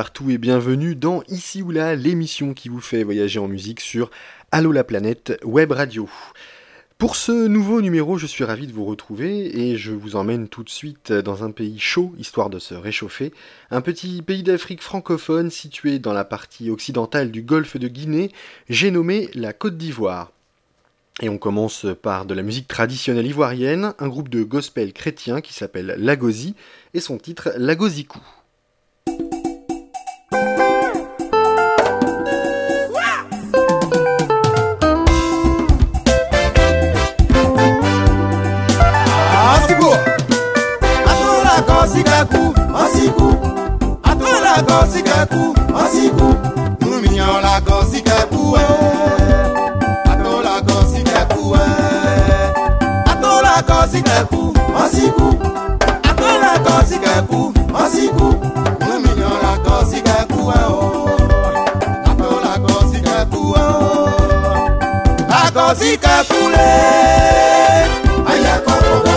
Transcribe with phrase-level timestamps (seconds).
[0.00, 4.10] partout et bienvenue dans Ici ou là, l'émission qui vous fait voyager en musique sur
[4.50, 6.08] Allo la planète Web Radio.
[6.96, 10.64] Pour ce nouveau numéro, je suis ravi de vous retrouver et je vous emmène tout
[10.64, 13.34] de suite dans un pays chaud, histoire de se réchauffer,
[13.70, 18.30] un petit pays d'Afrique francophone situé dans la partie occidentale du golfe de Guinée,
[18.70, 20.32] j'ai nommé la Côte d'Ivoire.
[21.20, 25.52] Et on commence par de la musique traditionnelle ivoirienne, un groupe de gospel chrétien qui
[25.52, 26.54] s'appelle Lagosi
[26.94, 28.22] et son titre Lagosikou.
[41.90, 43.28] osikaku osiku
[44.02, 45.42] atolako osikaku
[45.82, 46.28] osiku
[46.86, 50.12] lumiyanlako osikaku ẹ eh.
[50.12, 53.12] atolako osikaku ẹ eh.
[53.12, 54.42] atolako osikaku
[54.84, 55.28] osiku
[56.10, 57.40] atolako osikaku
[57.84, 58.28] osiku
[58.86, 62.10] lumiyanlako osikaku ẹ eh, o oh.
[62.10, 64.10] atolako osikaku ẹ o oh.
[65.30, 66.70] lako osikaku lẹ
[68.32, 69.09] ayakọrọ.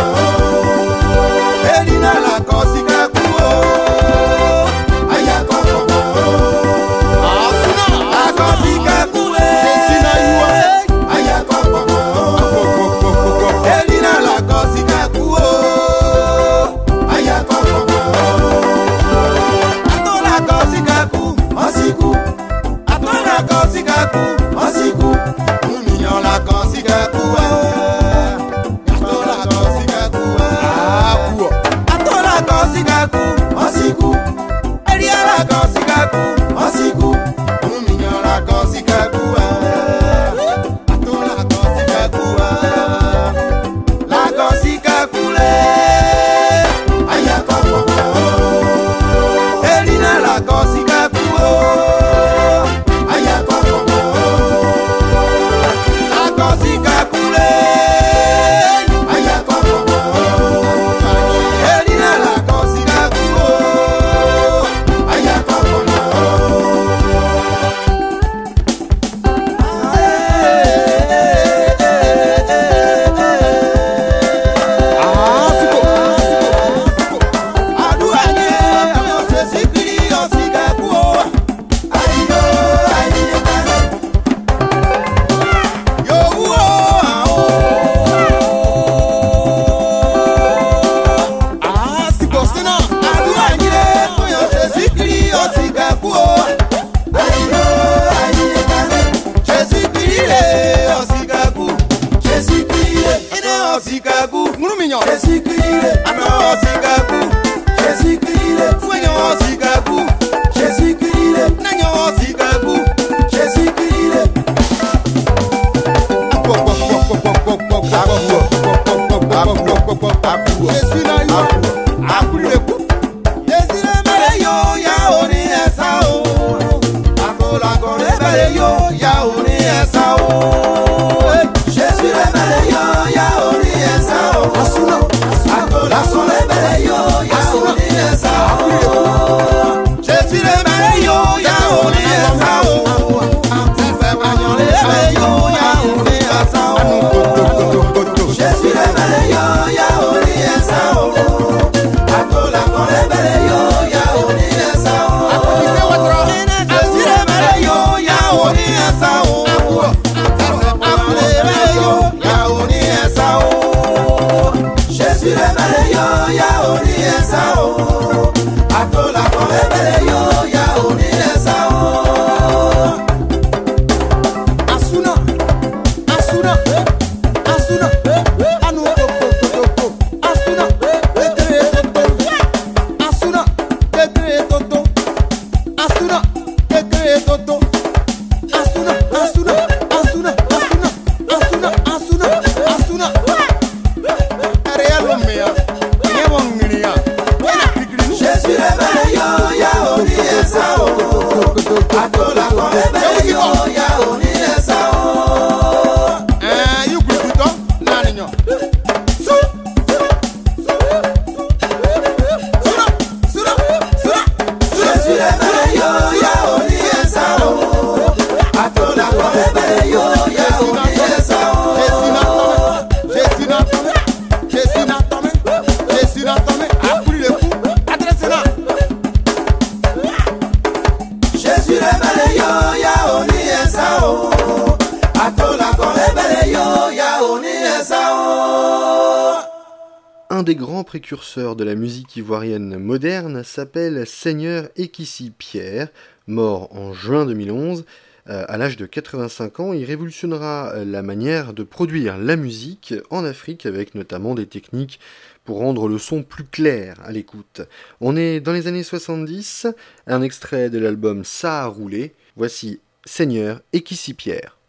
[240.94, 245.88] Précurseurs de la musique ivoirienne moderne s'appelle Seigneur Ekissi Pierre,
[246.28, 247.84] mort en juin 2011.
[248.30, 253.26] Euh, à l'âge de 85 ans, il révolutionnera la manière de produire la musique en
[253.26, 255.00] Afrique avec notamment des techniques
[255.46, 257.62] pour rendre le son plus clair à l'écoute.
[258.00, 259.66] On est dans les années 70,
[260.06, 262.14] un extrait de l'album Ça a roulé.
[262.36, 264.60] Voici Seigneur et Kissy Pierre.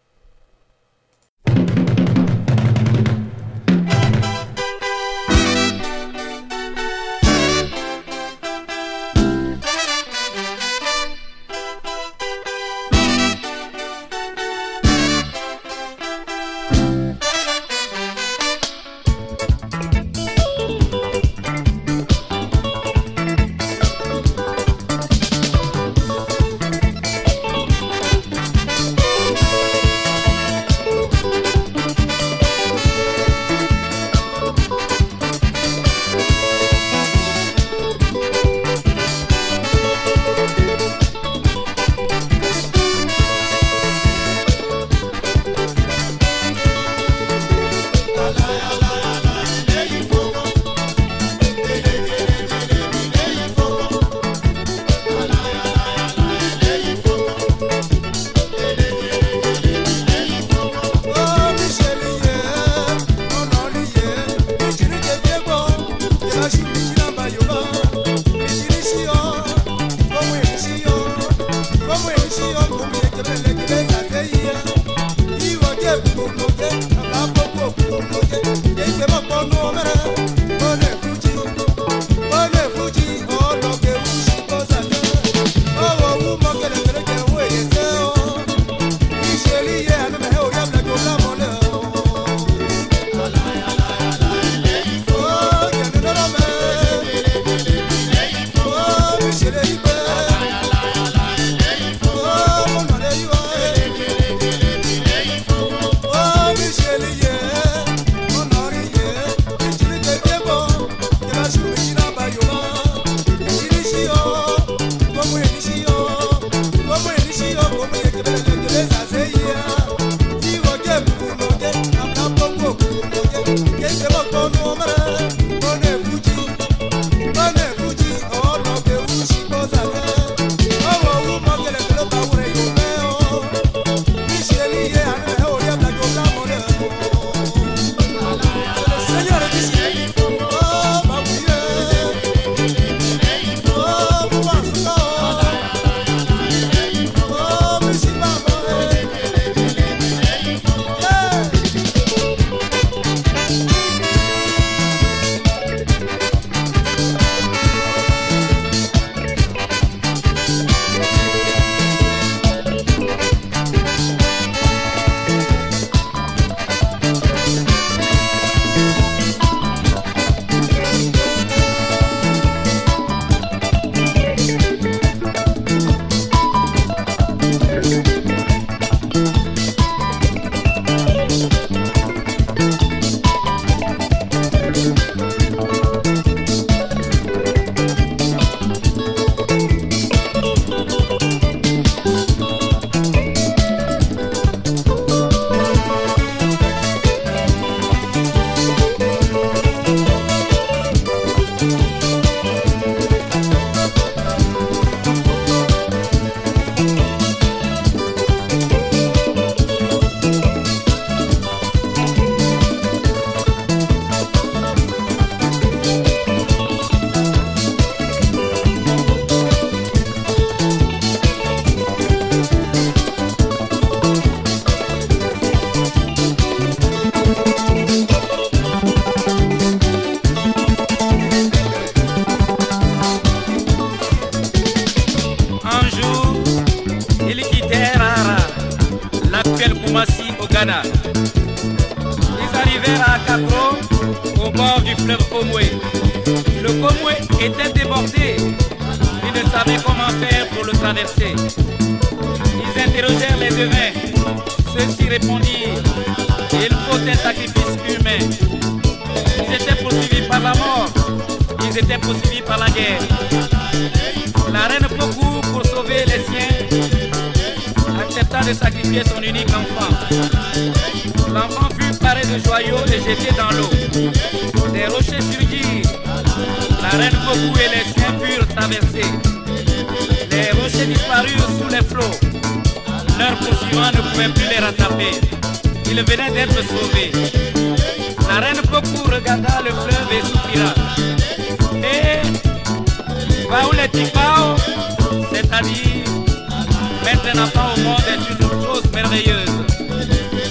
[297.05, 299.49] Mettre un enfant au monde est une chose merveilleuse.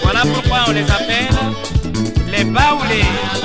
[0.03, 1.35] Voilà pourquoi on les appelle
[2.31, 3.44] les baoulés.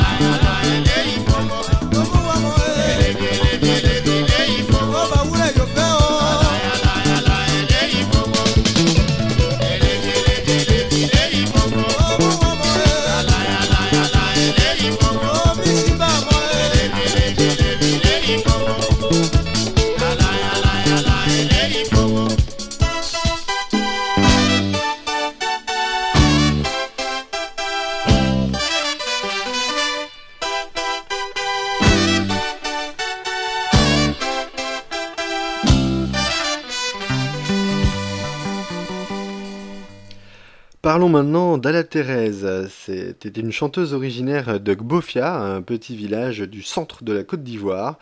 [41.59, 42.69] d'Ala Thérèse.
[42.69, 47.99] C'était une chanteuse originaire de Gbofia, un petit village du centre de la Côte d'Ivoire.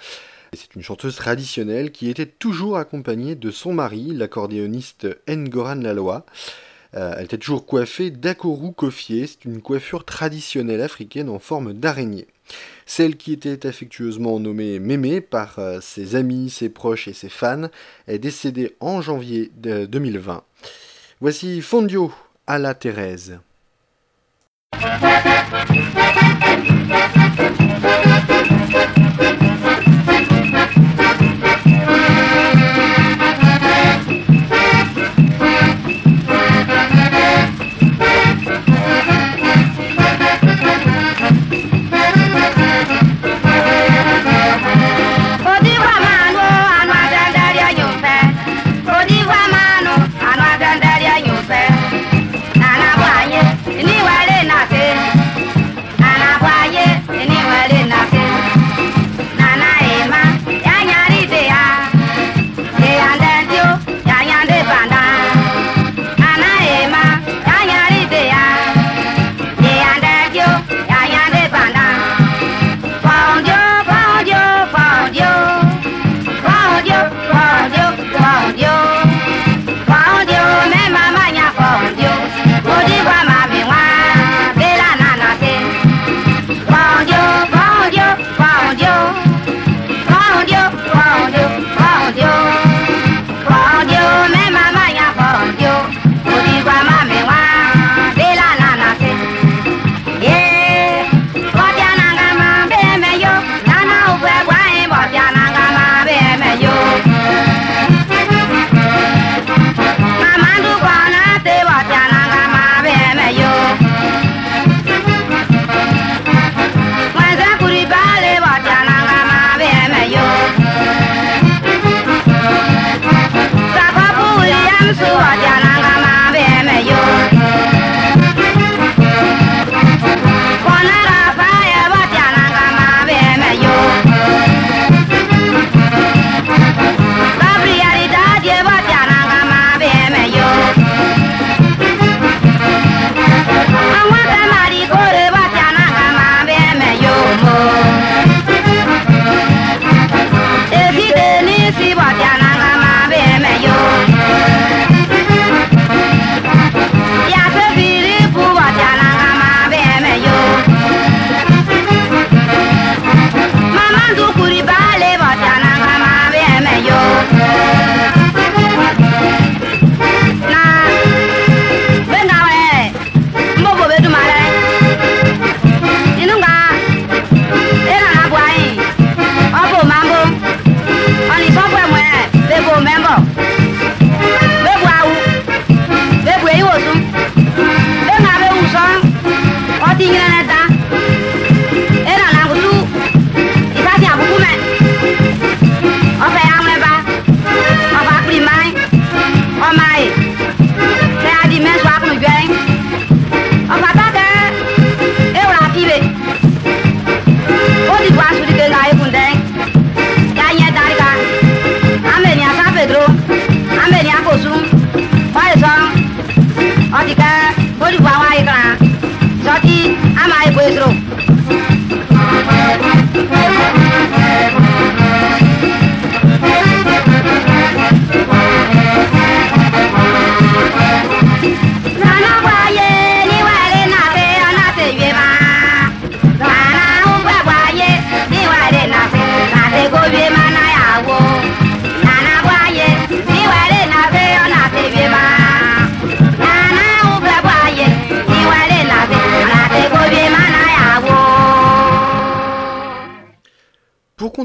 [0.54, 6.24] C'est une chanteuse traditionnelle qui était toujours accompagnée de son mari, l'accordéoniste Ngoran Laloy.
[6.96, 12.28] Euh, elle était toujours coiffée d'Akoru Kofié, c'est une coiffure traditionnelle africaine en forme d'araignée.
[12.86, 17.70] Celle qui était affectueusement nommée Mémé par euh, ses amis, ses proches et ses fans
[18.08, 20.44] est décédée en janvier de 2020.
[21.20, 22.14] Voici Fondio
[22.48, 23.40] à la Thérèse.
[24.80, 25.04] Thank
[29.42, 29.47] you.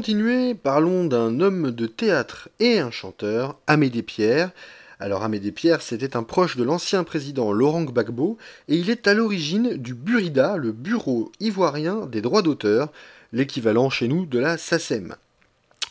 [0.03, 4.51] Continuer, parlons d'un homme de théâtre et un chanteur, Amédée Pierre.
[4.99, 9.13] Alors Amédée Pierre, c'était un proche de l'ancien président Laurent Gbagbo, et il est à
[9.13, 12.91] l'origine du Burida, le Bureau ivoirien des droits d'auteur,
[13.31, 15.15] l'équivalent chez nous de la SACEM.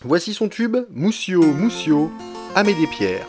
[0.02, 2.12] Voici son tube, Moussio, Moussio,
[2.54, 3.26] Amédée Pierre.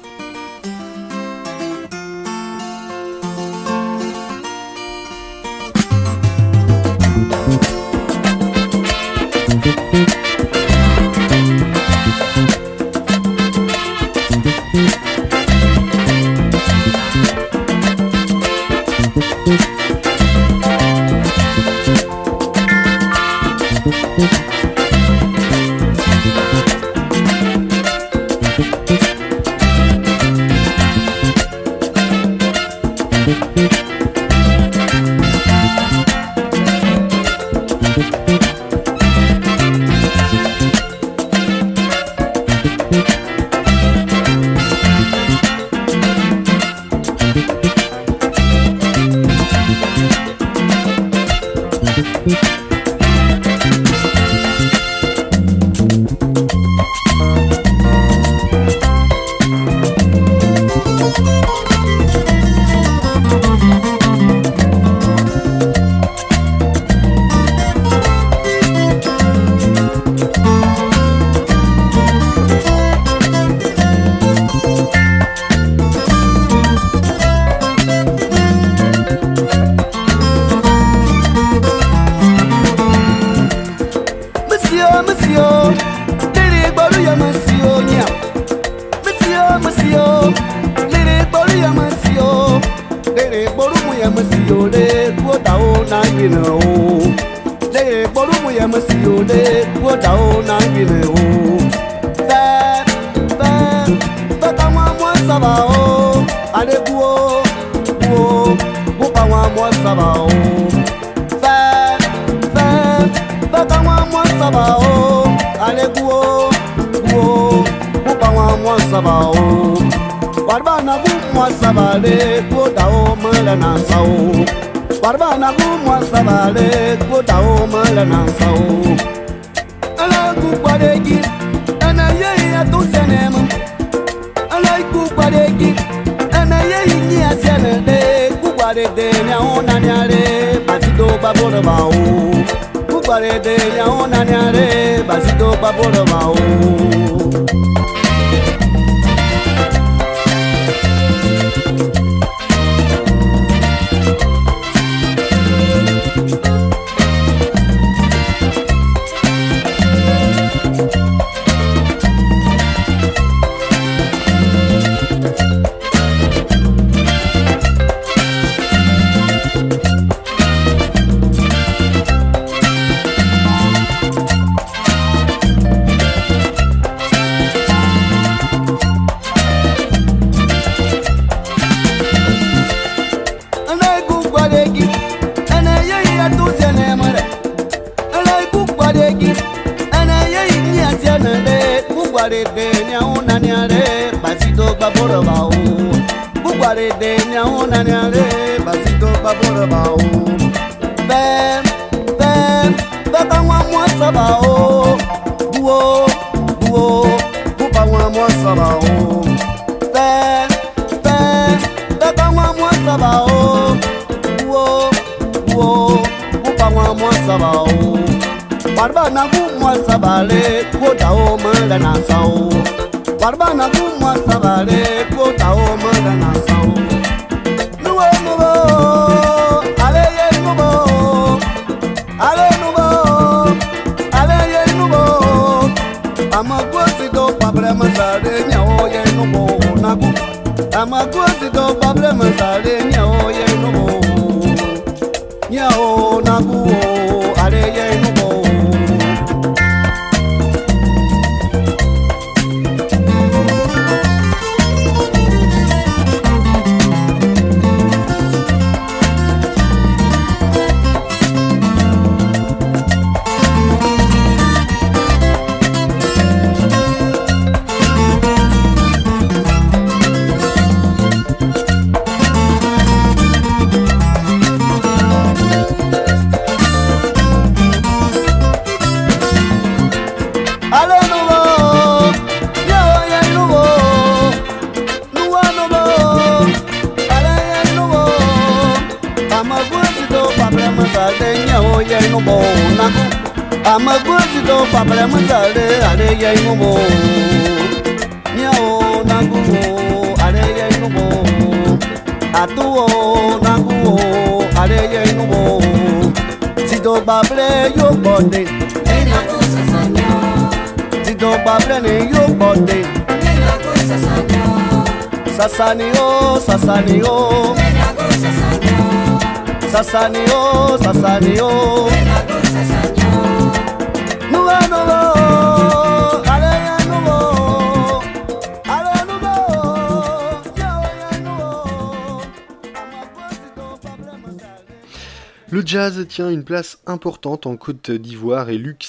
[335.54, 338.84] Le jazz tient une place importante en Côte d'Ivoire et Luc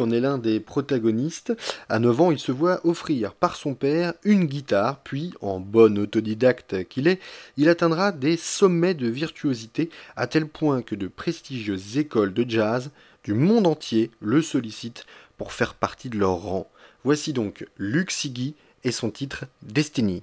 [0.00, 1.52] En est l'un des protagonistes.
[1.88, 5.98] À 9 ans, il se voit offrir par son père une guitare, puis, en bon
[5.98, 7.20] autodidacte qu'il est,
[7.56, 12.90] il atteindra des sommets de virtuosité à tel point que de prestigieuses écoles de jazz
[13.24, 15.06] du monde entier le sollicitent
[15.36, 16.70] pour faire partie de leur rang.
[17.04, 18.54] Voici donc Luc Sigui
[18.84, 20.22] et son titre Destiny.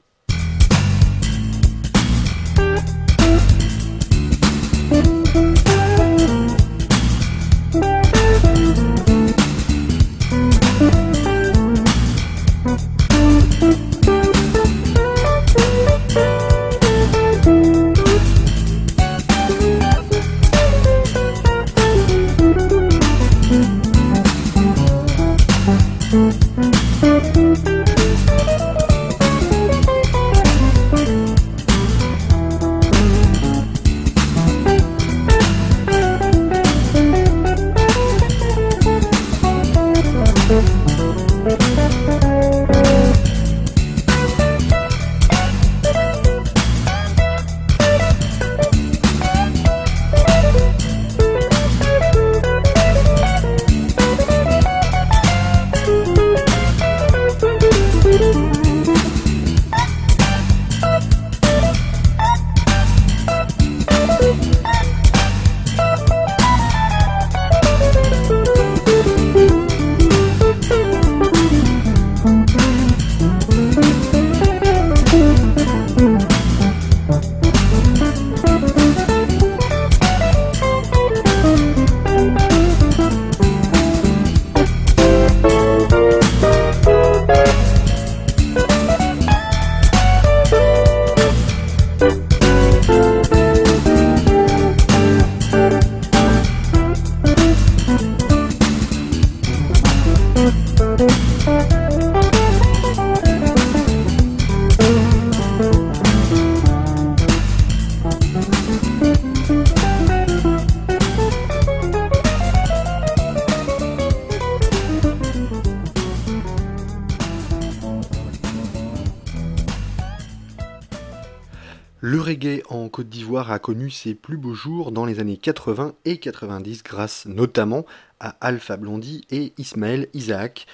[123.52, 127.86] A connu ses plus beaux jours dans les années 80 et 90 grâce notamment
[128.20, 130.66] à Alpha Blondy et Ismaël Isaac,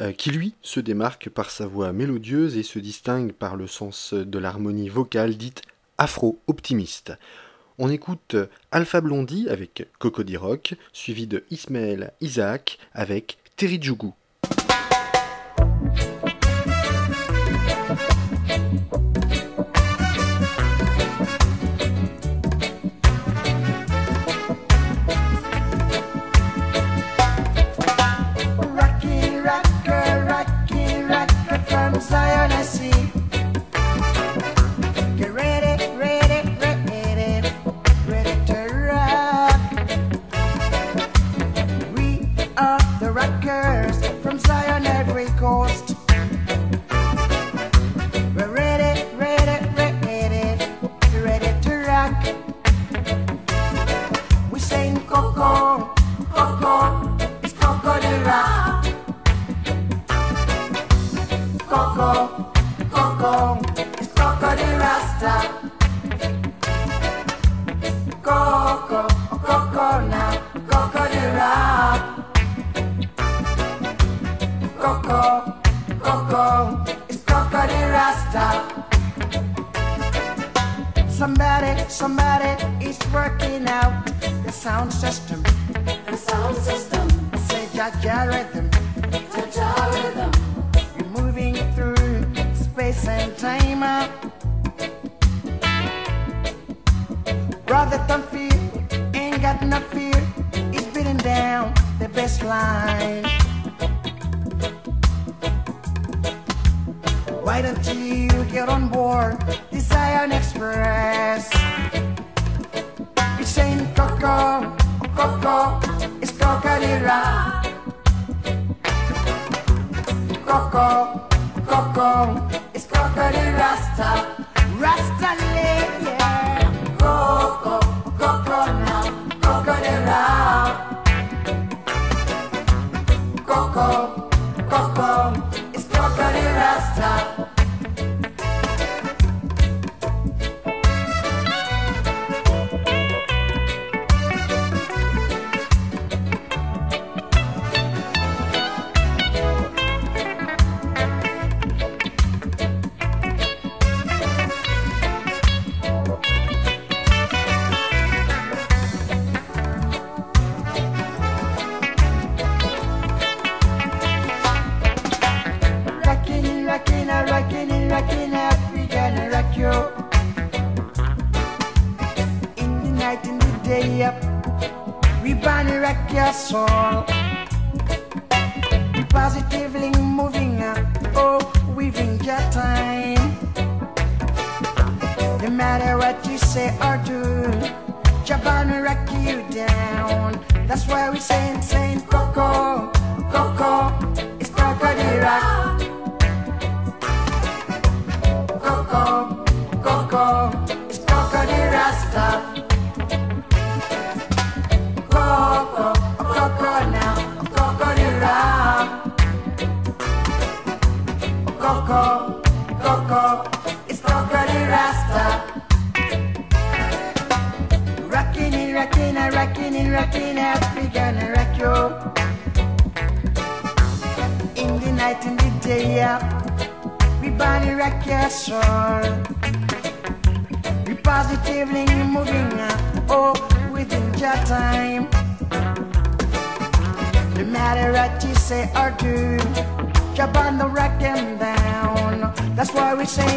[0.00, 4.12] euh, qui lui se démarque par sa voix mélodieuse et se distingue par le sens
[4.14, 5.62] de l'harmonie vocale dite
[5.98, 7.12] afro-optimiste.
[7.78, 8.36] On écoute
[8.70, 14.14] Alpha Blondy avec Cocody Rock, suivi de Ismaël Isaac avec Terry Djougou.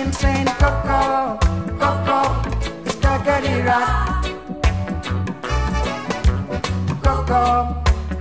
[0.03, 1.37] him saying, Coco,
[1.79, 2.19] Coco,
[2.85, 4.25] it's Cagadi Rock.
[7.03, 7.45] Coco,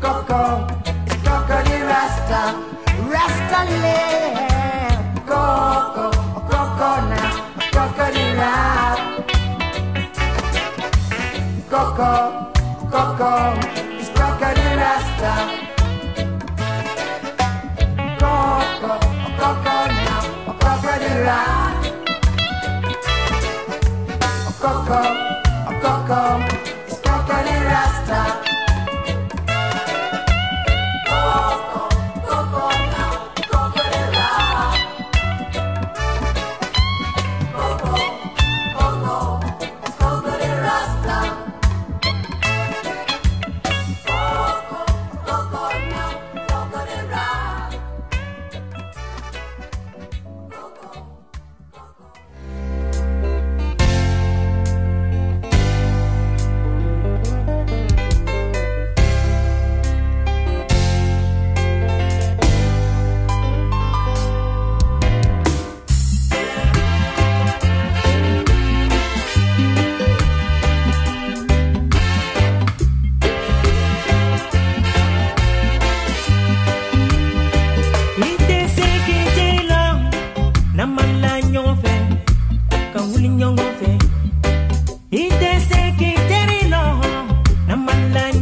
[0.01, 0.43] Coco,
[1.07, 2.43] it's Cocody Rasta,
[3.13, 5.27] Rasta Land.
[5.27, 6.07] Coco,
[6.51, 7.33] Coco now,
[7.75, 8.99] Cocody Rock.
[11.73, 12.13] Coco,
[12.93, 13.33] Coco,
[13.99, 15.35] it's Cocody Rasta.
[18.21, 18.93] Coco,
[19.41, 20.23] Coco now,
[20.61, 21.62] Cocody Rock.
[24.93, 25.22] 감사합니다.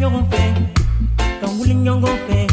[0.00, 0.44] nyong go fe,
[1.40, 1.84] kang wuling
[2.24, 2.48] fe.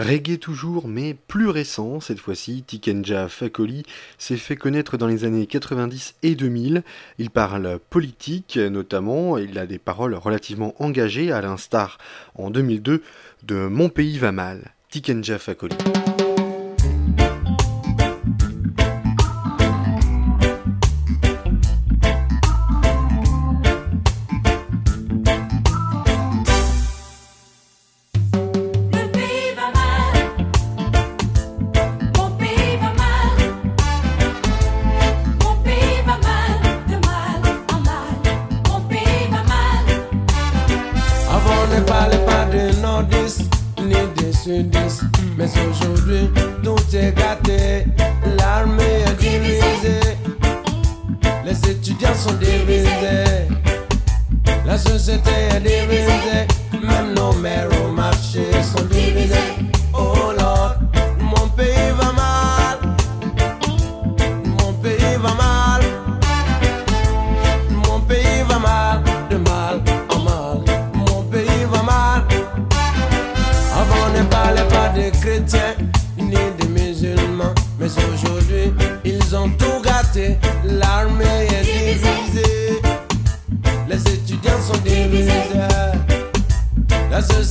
[0.00, 3.82] Reggae toujours, mais plus récent, cette fois-ci, Tikenja Fakoli
[4.16, 6.82] s'est fait connaître dans les années 90 et 2000.
[7.18, 11.98] Il parle politique notamment, il a des paroles relativement engagées, à l'instar
[12.34, 13.02] en 2002
[13.42, 15.76] de Mon pays va mal, Tikenja Fakoli.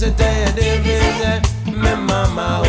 [0.02, 1.42] is a day.
[1.66, 2.69] Me mama.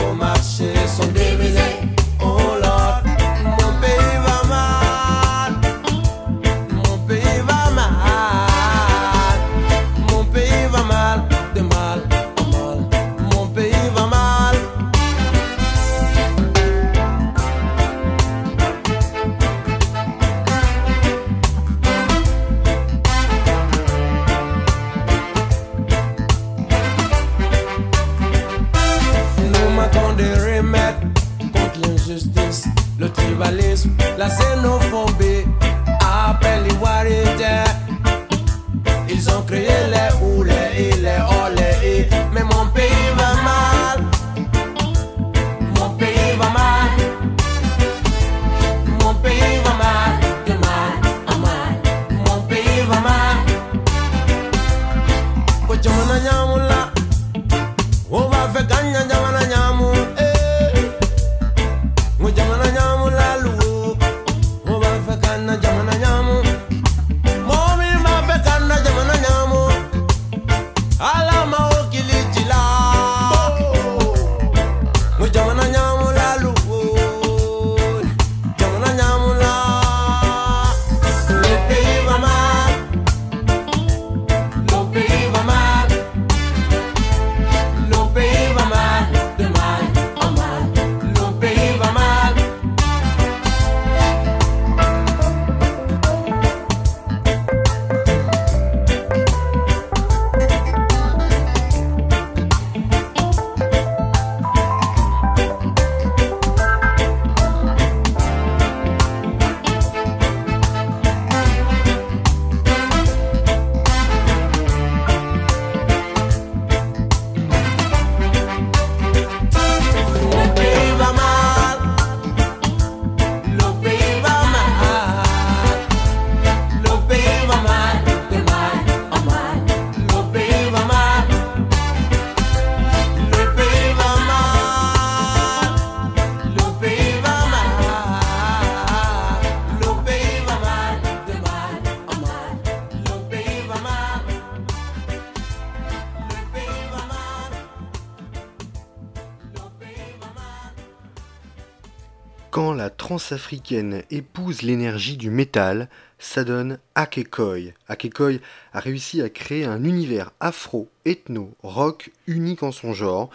[153.33, 157.72] africaine épouse l'énergie du métal, ça donne Akekoi.
[157.89, 158.41] Akekoi
[158.72, 163.31] a réussi à créer un univers afro-ethno-rock unique en son genre,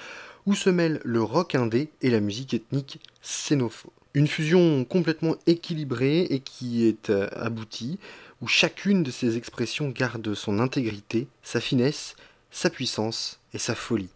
[0.46, 3.92] où se mêlent le rock indé et la musique ethnique xénopho.
[4.14, 8.00] Une fusion complètement équilibrée et qui est euh, aboutie,
[8.42, 12.16] où chacune de ses expressions garde son intégrité, sa finesse,
[12.52, 14.10] sa puissance et sa folie.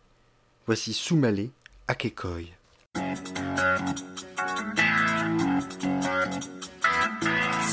[0.67, 1.49] Voici Soumalé
[1.87, 2.43] Akekoi.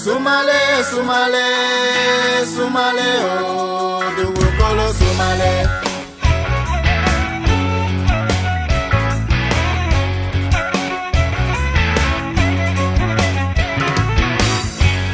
[0.03, 5.53] Sumale, sumale, sumale, oh, the world workolo sumale.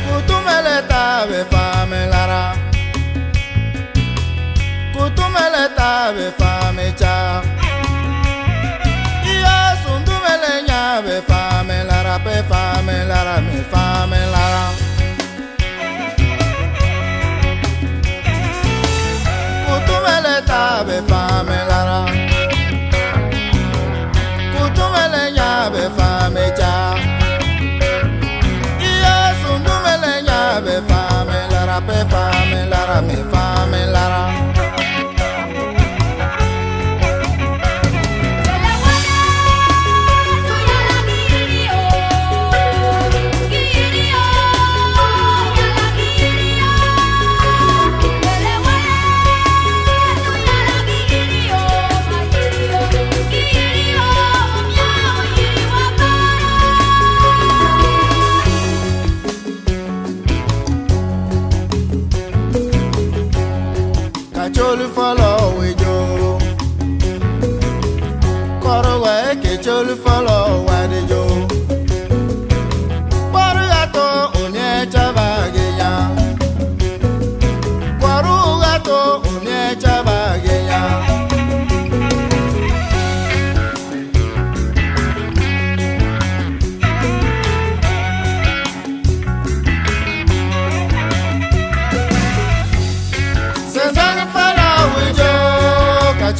[0.06, 2.42] Kutumele tabe famelara.
[4.94, 6.41] Kutumele tabe famelara.
[14.02, 14.41] dame la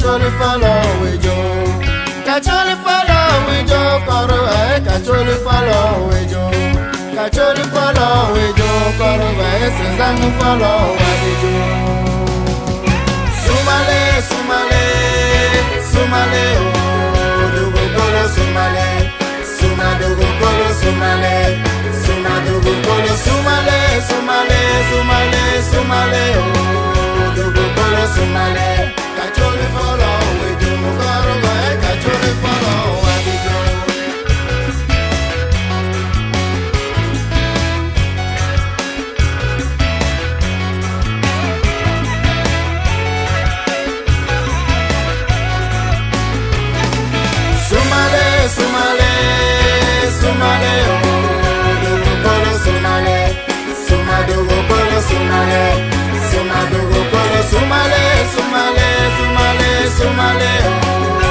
[0.03, 1.35] kacholi falo wejo
[2.25, 5.79] kacholi falo wejo koro e eh, kacholi falo
[6.09, 6.43] wejo
[7.15, 11.55] kacholi falo wejo koro e eh, sezangu falo wejo
[13.43, 14.83] sumale sumale
[15.91, 17.53] sumale oh,
[18.35, 18.85] sumale
[19.57, 20.09] sumale
[20.81, 21.13] sumale
[24.07, 26.51] sumale sumale oh,
[27.35, 29.02] sumale kolo sumale
[29.63, 30.02] beautiful
[59.93, 61.22] kusoma leo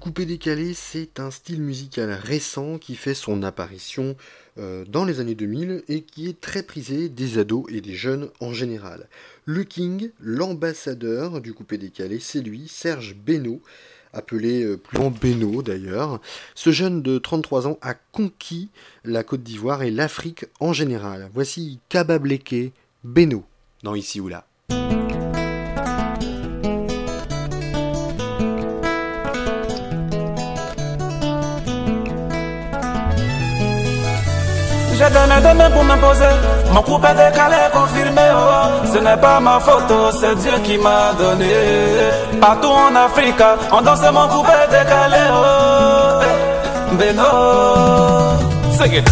[0.00, 4.16] Le coupé décalé, c'est un style musical récent qui fait son apparition
[4.56, 8.30] euh, dans les années 2000 et qui est très prisé des ados et des jeunes
[8.40, 9.08] en général.
[9.44, 13.60] Le King, l'ambassadeur du coupé décalé, c'est lui, Serge Beno,
[14.14, 16.22] appelé euh, plus en Beno d'ailleurs.
[16.54, 18.70] Ce jeune de 33 ans a conquis
[19.04, 21.28] la Côte d'Ivoire et l'Afrique en général.
[21.34, 22.72] Voici Kabableke
[23.04, 23.44] Beno
[23.82, 24.46] dans Ici ou là.
[35.10, 36.34] Donné des mains pour m'imposer.
[36.72, 38.22] Mon couple est décalé, confirmé.
[38.34, 38.86] Oh.
[38.92, 41.46] Ce n'est pas ma photo, c'est Dieu qui m'a donné.
[42.40, 43.42] Partout en Afrique,
[43.72, 45.22] on danse mon couple est décalé.
[45.32, 46.22] Oh.
[46.22, 47.24] Eh, Beno.
[48.78, 49.08] Sing it.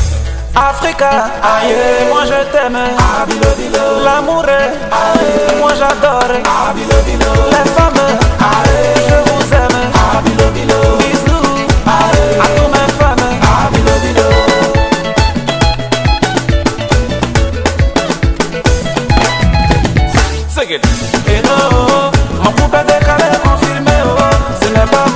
[0.54, 1.10] Africa,
[1.42, 2.78] aïe, moi je t'aime.
[4.04, 6.32] L'amour est, aïe, moi j'adore.
[6.32, 8.18] Les femmes,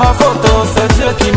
[0.03, 1.33] ma photo, c'est Dieu qui.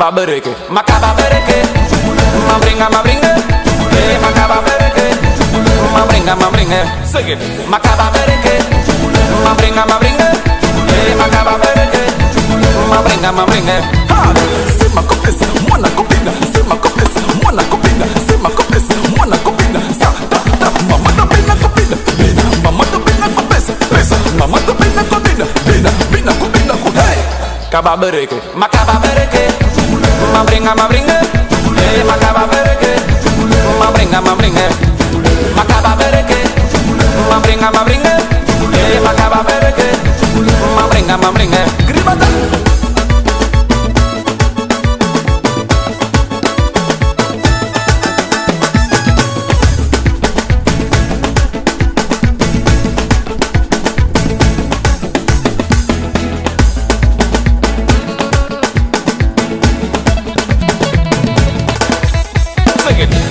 [0.00, 1.60] makaba bereke makaba bereke
[2.48, 3.36] mabringa mabringa.
[3.92, 5.12] Eh, makaba bereke
[5.92, 6.80] mabringa mabringa.
[7.04, 7.36] Sing it.
[7.68, 8.64] Makaba bereke
[9.44, 10.24] mabringa mabringa.
[10.88, 12.00] Eh, makaba bereke
[12.88, 13.76] mabringa mabringa.
[14.08, 14.32] Ha!
[14.80, 16.32] Sima kopesa mwana kopinda.
[16.48, 18.06] Sima kopesa mwana kopinda.
[18.24, 19.80] Sima kopesa mwana kopinda.
[20.00, 20.68] Sa ta ta.
[20.88, 21.96] Mama da pina kopinda.
[22.16, 24.16] Pina mama da pina kopesa pesa.
[24.38, 25.44] Mama da pina kopinda.
[25.68, 27.20] Pina pina kopinda ku hey!
[27.70, 29.44] Kaba bereke makaba bereke
[30.32, 31.20] ma bringa, ma bringa,
[32.06, 32.92] ma caba bereke,
[33.78, 34.66] ma bringa, ma bringa,
[35.56, 36.40] ma caba bereke,
[37.30, 38.14] ma bringa, ma bringa,
[39.04, 39.88] ma caba bereke,
[40.76, 42.69] ma bringa, ma bringa, gribata.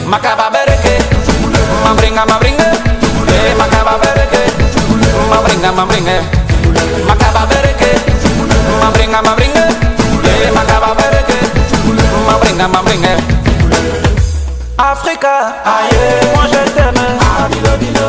[0.10, 0.98] Macaba bereke,
[1.86, 2.66] ma bringa ma bringa,
[3.30, 4.42] eh macaba bereke,
[5.30, 6.18] ma bringa ma bringa,
[7.06, 7.92] macaba bereke,
[8.82, 9.66] ma bringa ma bringa,
[10.26, 11.40] eh macaba bereke,
[12.26, 13.14] ma bringa.
[14.78, 18.09] Africa, aïe, moi je t'aime, ah, bilo, bilo.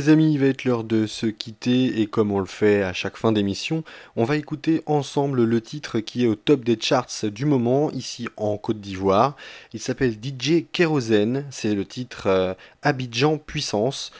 [0.00, 2.94] Les amis, il va être l'heure de se quitter et comme on le fait à
[2.94, 3.84] chaque fin d'émission,
[4.16, 8.26] on va écouter ensemble le titre qui est au top des charts du moment ici
[8.38, 9.36] en Côte d'Ivoire.
[9.74, 14.10] Il s'appelle DJ Kérosène, c'est le titre euh, Abidjan Puissance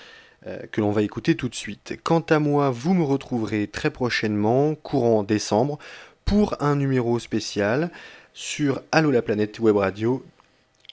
[0.47, 1.99] euh, que l'on va écouter tout de suite.
[2.05, 5.79] Quant à moi, vous me retrouverez très prochainement, courant décembre,
[6.27, 7.91] pour un numéro spécial
[8.35, 10.23] sur Allo la planète web radio.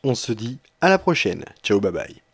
[0.06, 1.44] On se dit à la prochaine.
[1.62, 2.27] Ciao bye bye.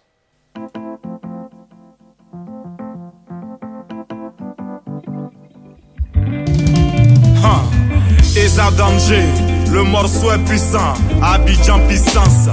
[8.36, 9.24] Eza danger,
[9.72, 10.96] le morceau est puissant.
[11.22, 12.50] Abidjan puissance,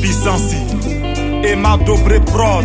[0.00, 0.54] puissance.
[1.44, 2.64] Emma Dobré Prod.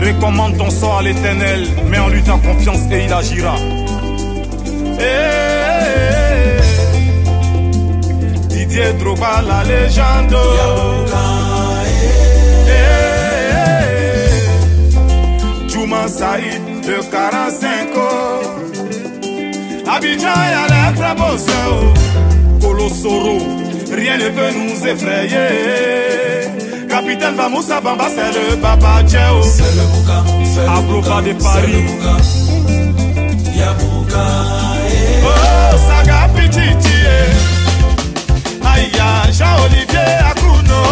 [0.00, 3.56] Recommande ton sort à l'éternel, mets en lui ta confiance et il agira.
[5.00, 6.60] Eh,
[8.48, 10.36] Didier Drogba, la légende.
[12.68, 12.70] Eh,
[15.68, 17.88] Juma Saïd, le 45.
[19.86, 21.36] Abidjan à beau
[22.60, 23.38] Colosoro,
[23.92, 26.48] rien ne peut nous effrayer.
[26.88, 29.42] Capitaine Vamoussa Bamba, c'est le Papa Tchèo.
[29.42, 30.24] C'est le Bouka,
[30.76, 31.84] Abroka de Paris.
[35.22, 36.98] Oh, Saga Pichichi.
[38.64, 38.90] Aïe,
[39.32, 40.82] Jean-Olivier Akuno.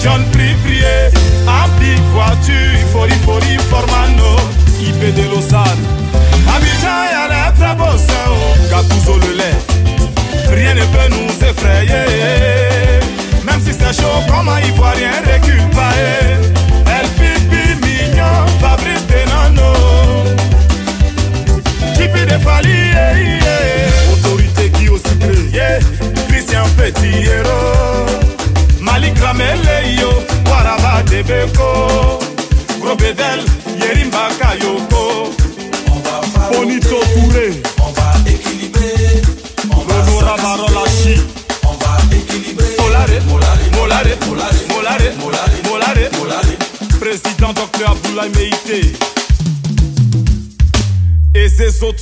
[0.00, 1.10] John prie prier,
[1.46, 4.53] en big voiture, il faut, il faut, il faut,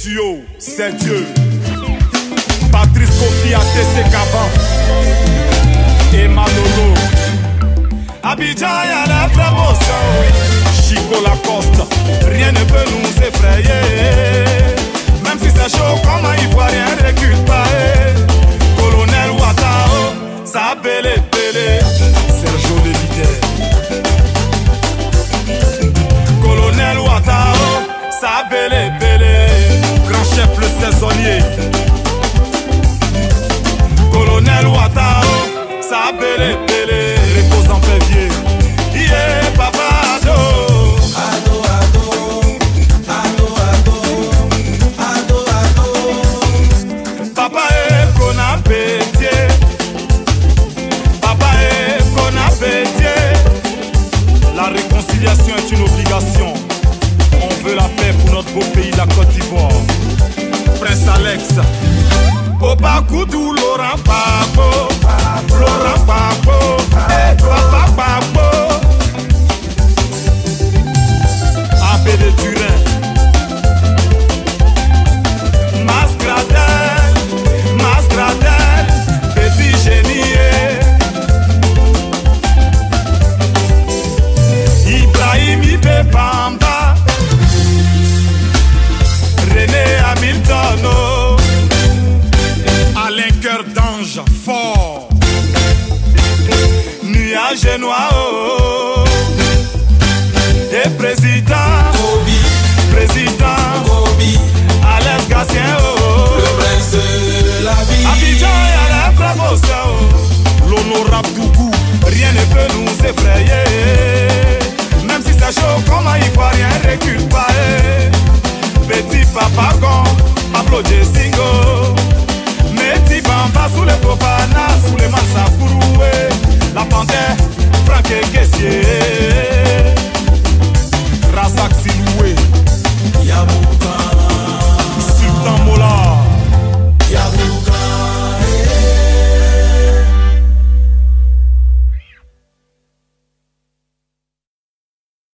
[0.02, 1.21] tuyau, c'est Dieu.